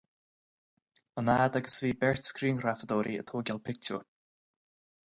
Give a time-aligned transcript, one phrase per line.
[1.21, 4.05] An fhad agus a bhí beirt ghriangrafadóirí ag tógáil pictiúr.